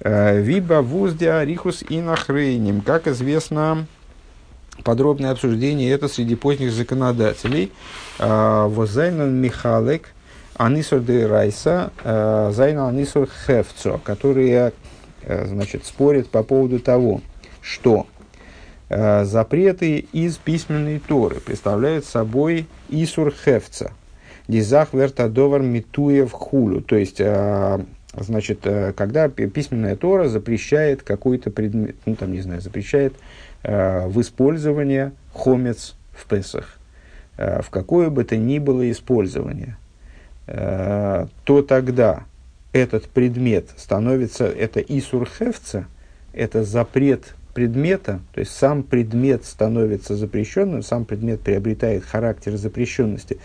[0.00, 2.80] Э, Виба вуздя рихус и нахрейним.
[2.80, 3.86] Как известно,
[4.82, 7.70] подробное обсуждение это среди поздних законодателей.
[8.18, 10.08] Э, Возайнан Михалек,
[10.54, 14.72] Анисур де Райса, Зайна Анисур Хевцо, которые
[15.26, 17.22] значит, спорят по поводу того,
[17.62, 18.06] что
[18.90, 23.92] запреты из письменной Торы представляют собой Исур Хевца–
[24.52, 26.82] Дизах вертадовар митуев хулю.
[26.82, 27.80] То есть, э,
[28.14, 33.14] значит, э, когда письменная Тора запрещает какой-то предмет, ну там, не знаю, запрещает
[33.62, 36.78] э, в использовании хомец в Песах,
[37.38, 39.78] в какое бы то ни было использование,
[40.46, 42.24] то тогда
[42.74, 45.86] этот предмет становится, это исурхевца,
[46.34, 53.38] это запрет предмета, то есть сам предмет становится запрещенным, сам предмет приобретает характер запрещенности.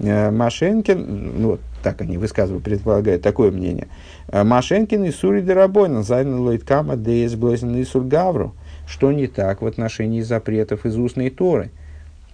[0.00, 3.88] Э, Машенкин, ну, так они высказывают, предполагают такое мнение.
[4.28, 8.54] Э, Машенкин и Сури Дарабойна, Зайна Лойткама, Дейс Блозин и Сургавру.
[8.86, 11.70] Что не так в отношении запретов из устной Торы?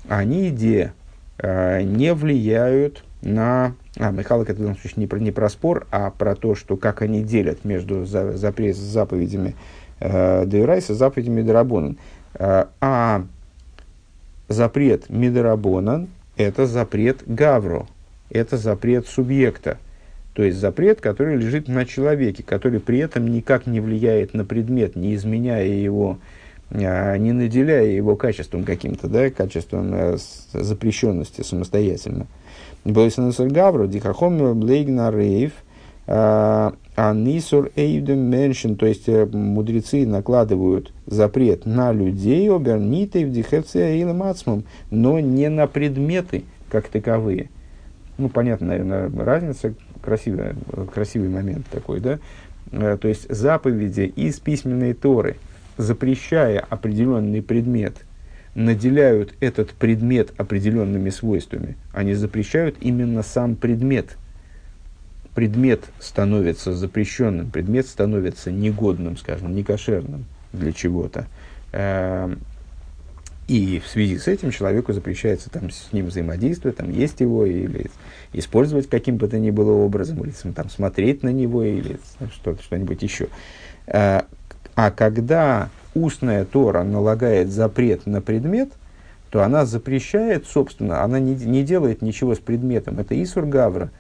[0.09, 0.94] Они, идея,
[1.38, 3.74] э, не влияют на...
[3.98, 6.76] А, Михалок, это в данном случае не про, не про спор, а про то, что
[6.76, 9.57] как они делят между за, запрет, заповедями
[9.98, 11.98] э, Дейрайса заповедями Дарабонан.
[12.38, 13.24] А
[14.48, 17.87] запрет Мидарабонан– это запрет гавро,
[18.31, 19.79] это запрет субъекта.
[20.35, 24.94] То есть запрет, который лежит на человеке, который при этом никак не влияет на предмет,
[24.94, 26.18] не изменяя его,
[26.70, 30.18] а, не наделяя его качеством каким-то, да, качеством э,
[30.53, 32.27] запрещенности самостоятельно.
[32.85, 35.53] Гавру, Дихахом Блейгна Рейв,
[36.07, 44.05] Анисур Эйвдем Меншин, то есть э, мудрецы накладывают запрет на людей, оберниты в дихевце и
[44.90, 47.51] но не на предметы как таковые.
[48.19, 50.55] Ну, понятно, наверное, разница, красивый,
[50.92, 52.19] красивый момент такой, да?
[52.73, 55.37] Э, то есть заповеди из письменной Торы,
[55.77, 57.97] запрещая определенный предмет,
[58.55, 61.77] наделяют этот предмет определенными свойствами.
[61.92, 64.16] Они запрещают именно сам предмет.
[65.37, 71.27] Предмет становится запрещенным, предмет становится негодным, скажем, некошерным для чего-то.
[71.72, 72.40] Эм,
[73.49, 77.90] и в связи с этим человеку запрещается там, с ним взаимодействовать, там, есть его, или
[78.33, 82.01] использовать каким бы то ни было образом, или там, смотреть на него, или
[82.33, 83.29] что-то, что-нибудь еще.
[83.87, 84.25] А,
[84.75, 88.70] а когда устная Тора налагает запрет на предмет,
[89.29, 92.99] то она запрещает, собственно, она не, не делает ничего с предметом.
[93.01, 93.90] Это Исур Гавра.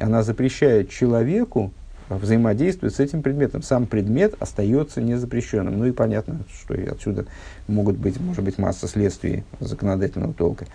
[0.00, 1.72] Она запрещает человеку
[2.08, 3.62] взаимодействует с этим предметом.
[3.62, 5.78] Сам предмет остается незапрещенным.
[5.78, 7.26] Ну и понятно, что и отсюда
[7.68, 10.66] могут быть, может быть, масса следствий законодательного толка.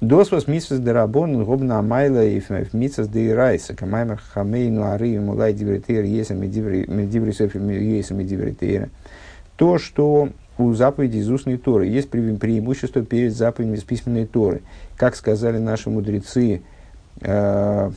[0.00, 2.40] Досвос мисс дерабон гобна амайла и
[2.72, 8.88] мисс де райса камаймер хамейну ары мулай дивритер есам и есам и дивритера.
[9.56, 14.62] То, что у заповеди из устной Торы есть преимущество перед заповедями из письменной Торы.
[14.96, 16.62] Как сказали наши мудрецы,
[17.20, 17.90] э,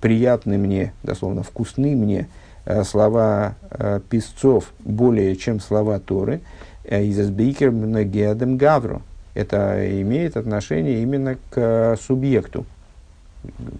[0.00, 2.28] приятны мне, дословно вкусны мне
[2.64, 6.40] э, слова э, писцов более, чем слова Торы,
[6.84, 9.02] э, из Азбейкер Геадем Гавру.
[9.34, 12.64] Это имеет отношение именно к субъекту.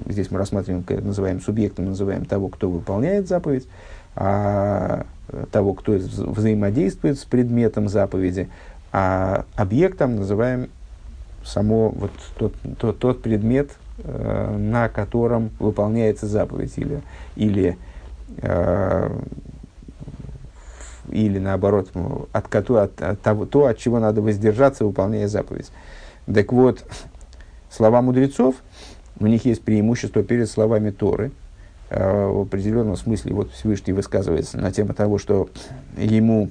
[0.06, 3.66] Здесь мы рассматриваем, называем субъектом, называем того, кто выполняет заповедь,
[4.16, 5.04] а
[5.52, 8.48] того, кто взаимодействует с предметом заповеди,
[8.92, 10.68] а объектом называем
[11.44, 13.70] само вот тот, тот, тот предмет,
[14.02, 17.02] Э, на котором выполняется заповедь, или,
[17.36, 17.76] или,
[18.38, 19.10] э,
[21.10, 21.90] или наоборот,
[22.32, 25.70] от, от, от того, то, от чего надо воздержаться, выполняя заповедь.
[26.32, 26.84] Так вот,
[27.70, 28.54] слова мудрецов,
[29.18, 31.30] у них есть преимущество перед словами Торы.
[31.90, 35.50] Э, в определенном смысле вот Всевышний высказывается на тему того, что
[35.98, 36.48] ему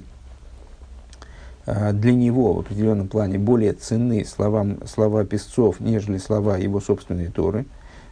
[1.66, 7.66] для него в определенном плане более ценны слова, слова писцов, нежели слова его собственной Торы,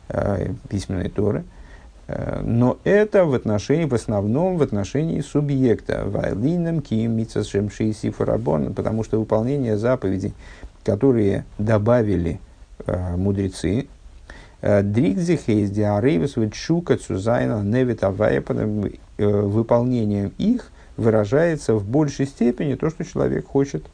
[0.09, 1.45] а, письменной Торы.
[2.07, 6.05] А, но это в отношении, в основном в отношении субъекта.
[6.05, 10.35] Вайлином ким митсашем фарабон, потому что выполнение заповедей,
[10.85, 12.41] которые добавили
[12.87, 13.89] мудрецы,
[14.61, 23.47] Дригзихейс диарейвес шука цузайна невитавая, э, выполнением их– выражается в большей степени то, что человек
[23.47, 23.87] хочет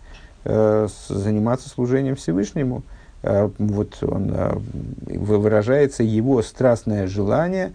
[0.44, 2.82] э, заниматься служением Всевышнему.
[3.22, 4.52] Э, вот он, э,
[5.18, 7.72] выражается его страстное желание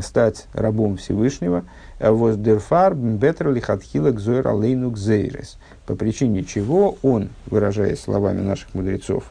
[0.00, 1.64] стать рабом Всевышнего.
[2.00, 5.58] Воздерфар бетер лихатхила гзойр алейну гзейрес.
[5.86, 9.24] По причине чего он, выражаясь словами наших мудрецов,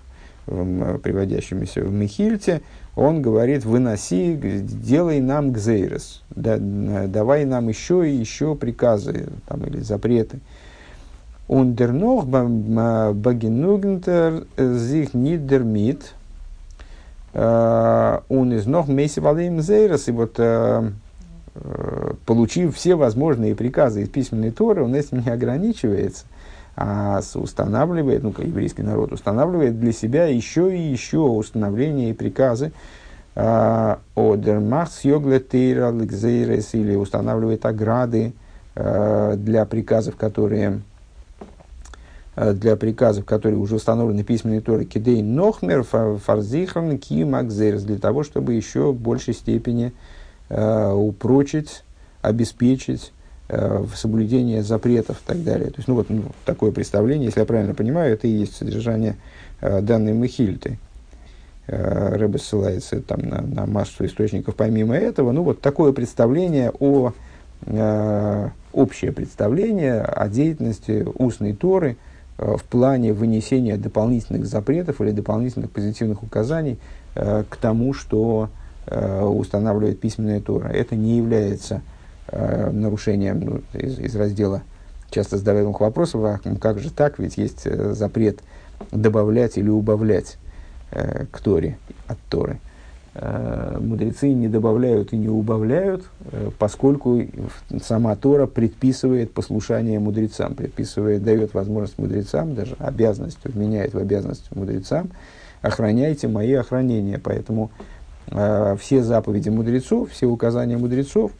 [0.46, 2.62] приводящимися в Михильте,
[2.96, 6.58] он говорит, выноси, делай нам гзейрес, да,
[7.08, 10.40] давай нам еще и еще приказы там, или запреты.
[11.48, 12.26] Ундернох
[13.16, 13.16] багенугнтер
[14.58, 16.14] зих нидермит,
[17.34, 20.92] он из ног мейси валейм зейрес, и вот э,
[21.56, 26.26] э, получив все возможные приказы из письменной Торы, он этим не ограничивается,
[26.76, 32.72] а устанавливает, ну, еврейский народ устанавливает для себя еще и еще установления и приказы,
[33.36, 38.34] а, Одермахс йоглетейра ликзейрес или устанавливает ограды
[38.76, 40.82] а, для приказов, которые
[42.36, 48.54] а, для приказов, которые уже установлены письменной Торой, кидей нохмер фарзихан кимакзерс, для того, чтобы
[48.54, 49.94] еще в большей степени
[50.50, 51.84] упрочить,
[52.22, 53.12] обеспечить
[53.50, 55.70] в соблюдение запретов и так далее.
[55.70, 59.18] То есть, ну вот ну, такое представление, если я правильно понимаю, это и есть содержание
[59.62, 60.80] э, данной Мехильты.
[61.68, 65.32] Э, Рэбе ссылается там на, на массу источников помимо этого.
[65.32, 67.14] Ну вот такое представление о
[67.66, 71.98] э, общее представление о деятельности устной Торы
[72.38, 76.78] э, в плане вынесения дополнительных запретов или дополнительных позитивных указаний
[77.16, 78.50] э, к тому, что
[78.88, 80.68] э, устанавливает письменная Тора.
[80.68, 81.82] Это не является
[82.34, 84.62] э, нарушением ну, из, из раздела
[85.10, 88.40] часто задаваемых вопросов, а как же так, ведь есть э, запрет
[88.92, 90.38] добавлять или убавлять
[90.92, 91.78] э, к Торе,
[92.08, 92.60] от Торы.
[93.16, 97.22] э, мудрецы не добавляют и не убавляют, э, поскольку
[97.82, 105.12] сама Тора предписывает послушание мудрецам, предписывает, дает возможность мудрецам, даже обязанность, вменяет в обязанность мудрецам,
[105.62, 107.20] охраняйте мои охранения.
[107.24, 107.72] Поэтому
[108.28, 111.32] э, все заповеди мудрецов, все указания мудрецов,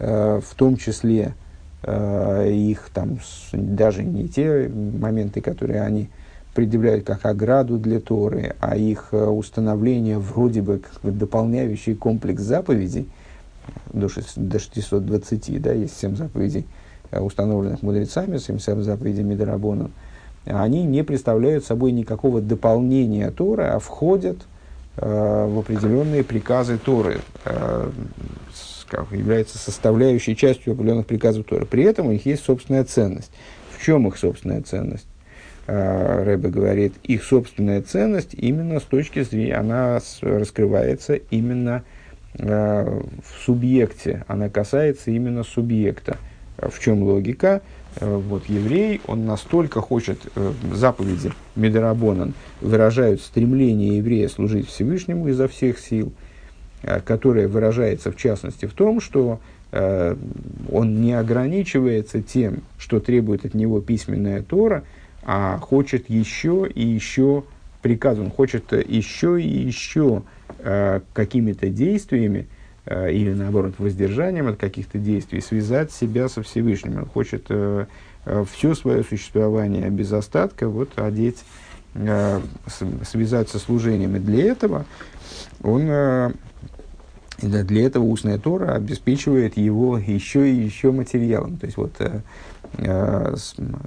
[0.00, 1.34] в том числе
[1.82, 3.18] э, их там,
[3.52, 6.08] даже не те моменты, которые они
[6.54, 12.42] предъявляют как ограду для Торы, а их э, установление вроде бы как бы дополняющий комплекс
[12.42, 13.08] заповедей,
[13.92, 16.66] до, 6, до 620, да, есть 7 заповедей,
[17.10, 19.90] э, установленных мудрецами, 7 заповедей Медорабона,
[20.46, 24.38] они не представляют собой никакого дополнения Торы, а входят
[24.96, 27.90] э, в определенные приказы Торы, э,
[28.90, 31.64] как, являются составляющей частью определенных приказов Торы.
[31.64, 33.30] При этом у них есть собственная ценность.
[33.76, 35.06] В чем их собственная ценность?
[35.66, 41.84] Э, Рэбе говорит, их собственная ценность именно с точки зрения, она раскрывается именно
[42.34, 46.18] э, в субъекте, она касается именно субъекта.
[46.58, 47.62] В чем логика?
[48.00, 50.18] Э, вот еврей, он настолько хочет,
[50.72, 56.12] заповеди Медорабонан выражают стремление еврея служить Всевышнему изо всех сил,
[57.04, 59.40] которое выражается в частности в том, что
[59.72, 64.84] он не ограничивается тем, что требует от него письменная Тора–
[65.22, 67.44] а хочет еще и еще
[67.82, 70.22] приказ, он хочет еще и еще
[70.58, 72.46] э, какими-то действиями
[72.86, 76.98] э, или наоборот воздержанием от каких-то действий связать себя со Всевышним.
[76.98, 77.86] Он хочет э,
[78.24, 81.44] э, все свое существование без остатка вот одеть,
[81.94, 82.40] э,
[83.04, 84.16] связать со служением.
[84.16, 84.84] И для этого
[85.62, 85.86] он
[87.40, 91.56] э, для этого устная Тора обеспечивает его еще и еще материалом.
[91.56, 92.20] То есть вот э,
[92.78, 93.34] э,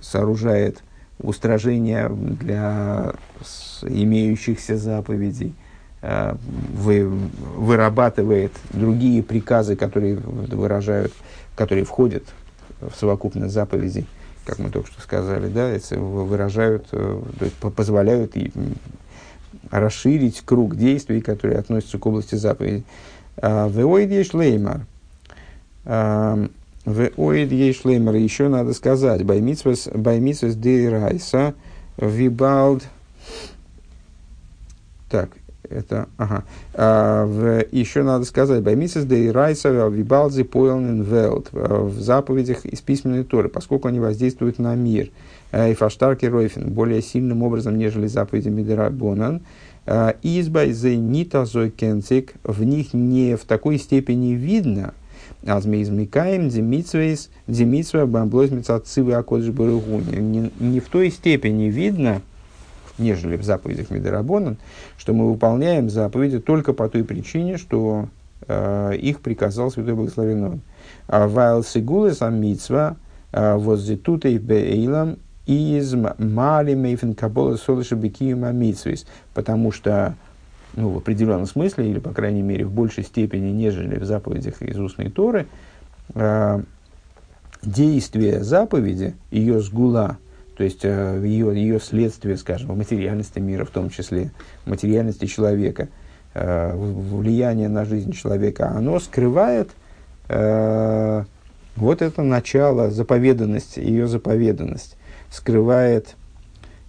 [0.01, 0.83] сооружает
[1.19, 3.13] устражения для
[3.83, 5.53] имеющихся заповедей,
[6.01, 6.35] э,
[6.73, 11.13] вы, вырабатывает другие приказы, которые выражают,
[11.55, 12.23] которые входят
[12.81, 14.05] в совокупность заповедей,
[14.45, 18.33] как мы только что сказали, да, выражают, э, то есть позволяют
[19.71, 22.83] расширить круг действий, которые относятся к области заповедей.
[23.37, 24.81] Веоид леймар.
[26.85, 29.23] В оид ейшлеймер еще надо сказать.
[29.23, 31.53] Баймитсвес дейрайса
[31.97, 32.83] вибалд.
[35.09, 35.29] Так,
[35.69, 36.43] это, ага.
[36.73, 41.49] А, в, еще надо сказать, Баймисес дейрайса вибалдзи пойлнен велт.
[41.51, 45.09] В заповедях из письменной Торы, поскольку они воздействуют на мир.
[45.53, 49.41] И фаштарки ройфен более сильным образом, нежели заповеди Мидерабонан.
[49.85, 52.33] Избай зе нита кенцик.
[52.43, 54.93] В них не в такой степени видно,
[55.45, 60.01] Азмеизмикаем, Демитсвейс, Демитсва, Бамблойс, Мецацивы, Акодж Барыгу.
[60.59, 62.21] Не в той степени видно,
[62.97, 64.57] нежели в заповедях Медорабонан,
[64.97, 68.07] что мы выполняем заповеди только по той причине, что
[68.47, 70.61] э, их приказал Святой Благословенный.
[71.07, 72.97] А Вайл Сигулес Амитсва,
[73.31, 80.15] э, Воззитутой Бейлам, из Мали Мейфен Кабола Солыша Бекиюма Митсвис, потому что
[80.75, 84.79] ну, в определенном смысле, или, по крайней мере, в большей степени, нежели в заповедях из
[84.79, 85.47] устной Торы,
[86.15, 86.61] э,
[87.61, 90.17] действие заповеди, ее сгула,
[90.57, 94.31] то есть э, ее, ее следствие, скажем, в материальности мира в том числе,
[94.65, 95.89] в материальности человека,
[96.33, 99.69] э, влияние на жизнь человека, оно скрывает
[100.29, 101.23] э,
[101.75, 104.95] вот это начало, заповеданность, ее заповеданность,
[105.33, 106.15] скрывает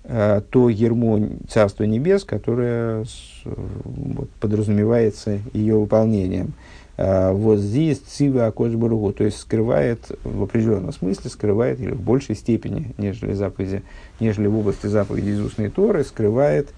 [0.07, 1.19] Э, то ермо
[1.49, 3.07] Царства Небес, которое
[3.45, 6.53] вот, подразумевается ее выполнением.
[6.99, 12.35] Э, вот здесь Цива Акошбаругу, то есть скрывает в определенном смысле, скрывает или в большей
[12.35, 13.83] степени, нежели, заповеди,
[14.21, 16.69] нежели в области заповеди из устной Торы, скрывает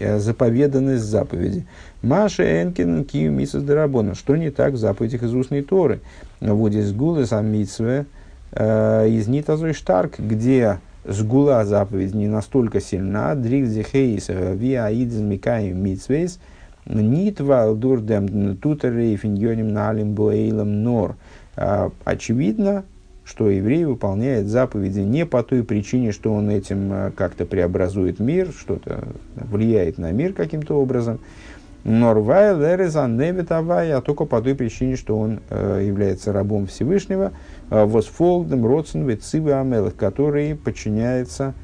[0.00, 1.64] э, заповеданность заповеди.
[2.02, 4.16] Маша Энкин Кию Мисас Дарабона.
[4.16, 6.00] Что не так в заповедях из устной Торы?
[6.40, 8.06] Здесь Гулы Саммитсве
[8.54, 16.38] из Нитазой Штарк, где сгула заповедь не настолько сильна, дрикзи хейс виа идз микаем митсвейс,
[16.86, 21.16] нитва дурдем тутерей финьоним налим буэйлам нор.
[21.56, 22.84] А, очевидно,
[23.24, 28.50] что еврей выполняет заповеди не по той причине, что он этим а, как-то преобразует мир,
[28.56, 29.04] что-то
[29.36, 31.20] влияет на мир каким-то образом,
[31.84, 37.32] Норвай лерезан невитавай, а только по той причине, что он э, является рабом Всевышнего,
[37.70, 41.54] э, восфолдом родсен вецивы амелых, который подчиняется,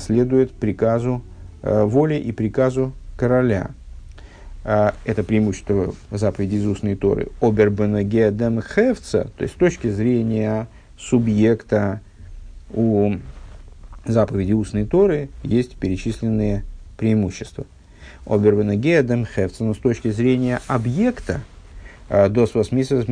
[0.00, 1.22] следует приказу,
[1.62, 3.70] э, воле и приказу короля.
[4.64, 7.28] Э, это преимущество заповеди из устной Торы.
[7.40, 12.00] Обербенагедем хевца, то есть с точки зрения субъекта
[12.70, 13.14] у
[14.04, 16.64] заповеди устной Торы есть перечисленные
[16.98, 17.64] преимущества.
[18.26, 21.40] Обервенегедем хефца, но с точки зрения объекта,
[22.08, 23.08] Дос вас дав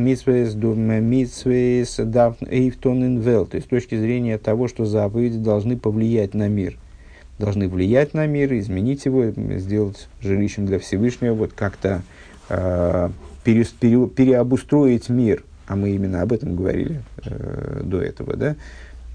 [2.41, 3.45] эйфтон инвел.
[3.45, 6.77] То есть с точки зрения того, что заповеди должны повлиять на мир.
[7.39, 12.03] Должны влиять на мир, изменить его, сделать жилищем для Всевышнего, вот как-то
[12.49, 13.09] э,
[13.43, 15.43] пере, пере, переобустроить мир.
[15.67, 18.55] А мы именно об этом говорили э, до этого, да?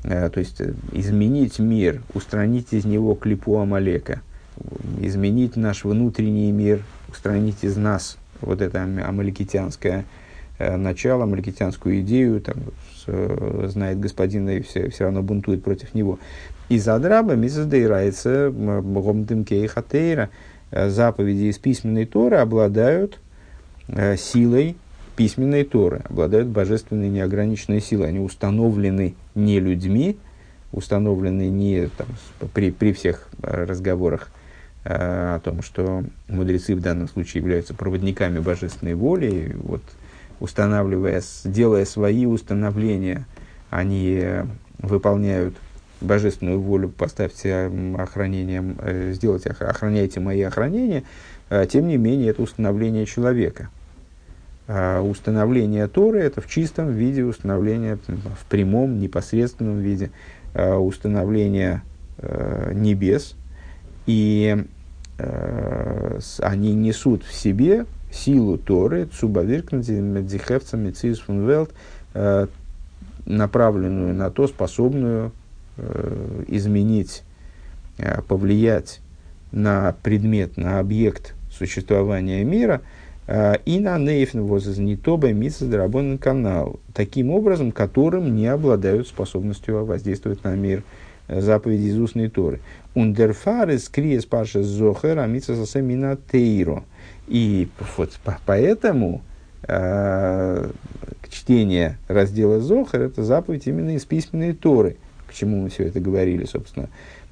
[0.03, 4.23] Э, то есть э, изменить мир, устранить из него клипу Амалека,
[5.01, 10.05] изменить наш внутренний мир, устранить из нас вот это амаликитянское
[10.59, 12.57] э, начало, амаликитянскую идею, там,
[13.07, 16.19] э, знает господина и все, все равно бунтует против него.
[16.69, 16.79] И
[17.35, 20.31] мисоздейрается богомдым кейхатейра.
[20.71, 23.19] Э, заповеди из письменной Торы обладают
[24.19, 24.77] силой
[25.17, 28.09] письменной Торы, обладают божественной неограниченной силой.
[28.09, 30.19] Они установлены не людьми,
[30.73, 32.07] установлены не там,
[32.53, 34.29] при, при всех разговорах
[34.91, 39.83] о том, что мудрецы в данном случае являются проводниками божественной воли, вот
[40.41, 43.27] устанавливая, делая свои установления,
[43.69, 44.25] они
[44.79, 45.55] выполняют
[46.01, 51.03] божественную волю, поставьте охранением, э, сделайте, охраняйте мои охранения,
[51.51, 53.69] э, тем не менее это установление человека.
[54.69, 60.11] Установление Торы это в чистом виде, установление в прямом, непосредственном виде,
[60.55, 61.81] установление
[62.75, 63.35] небес.
[64.05, 64.65] И Э,
[65.19, 71.71] они несут в себе силу Торы, цубавиркнадзихевцами цисфунвелт,
[72.15, 72.47] э,
[73.27, 75.33] направленную на то, способную
[75.77, 77.23] э, изменить,
[78.29, 79.01] повлиять
[79.51, 82.81] на предмет, на объект существования мира,
[83.67, 90.85] и на нейфн возознетоба митсдрабонен канал, таким образом, которым не обладают способностью воздействовать на мир
[91.29, 92.61] заповеди из устной Торы.
[92.95, 96.85] Ундерфарес криес паша зохер амитса сасемина тейро.
[97.27, 99.23] И вот поэтому
[99.63, 100.71] э,
[101.29, 104.97] чтение раздела Зохар– это заповедь именно из письменной Торы.
[105.27, 106.89] К чему мы все это говорили, собственно.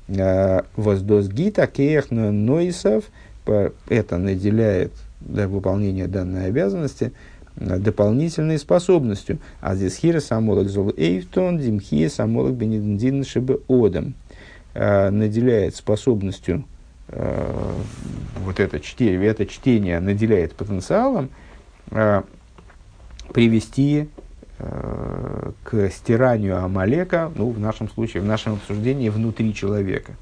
[0.08, 3.04] Э, Воздос гита кеях нойсов–
[3.88, 7.12] это наделяет для выполнения данной обязанности
[7.56, 9.38] дополнительной способностью.
[9.60, 14.14] А здесь хира самолог зол эйфтон, димхия самолог бенедин шибе одам–
[14.76, 16.64] э, наделяет способностью,
[17.08, 17.72] э,
[18.40, 21.30] вот это чтение, это чтение наделяет потенциалом
[21.90, 22.22] э,
[23.32, 24.08] привести
[24.58, 30.12] э, к стиранию Амалека, ну, в нашем случае, в нашем обсуждении, внутри человека,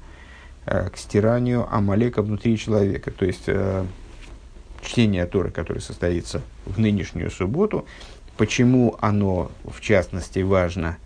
[0.65, 3.11] э, к стиранию Амалека внутри человека.
[3.11, 3.83] То есть, э,
[4.85, 7.85] чтение Торы, которое состоится в нынешнюю субботу,
[8.37, 10.97] почему оно, в частности, важно–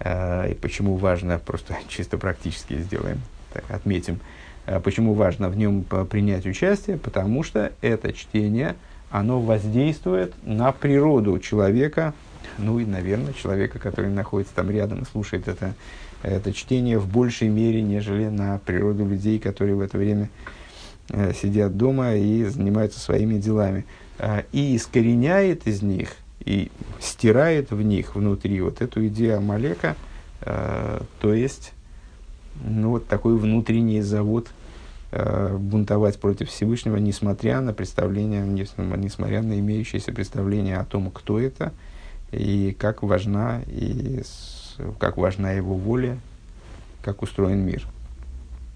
[0.00, 3.20] Э, и почему важно, просто чисто практически сделаем,
[3.52, 4.20] так, отметим,
[4.66, 8.76] э, почему важно в нем принять участие, потому что это чтение,
[9.10, 12.14] оно воздействует на природу человека,
[12.58, 15.74] ну и, наверное, человека, который находится там рядом и слушает это,
[16.22, 20.28] это чтение в большей мере, нежели на природу людей, которые в это время
[21.10, 23.86] сидят дома и занимаются своими делами.
[24.52, 26.10] И искореняет из них–
[26.48, 29.96] и стирает в них внутри вот эту идею Амалека,
[30.40, 31.72] э, то есть
[32.64, 34.48] ну, вот такой внутренний завод
[35.12, 41.74] э, бунтовать против Всевышнего, несмотря на представление, несмотря на имеющееся представление о том, кто это,
[42.32, 44.22] и как важна, и
[44.98, 46.18] как важна его воля,
[47.02, 47.86] как устроен мир.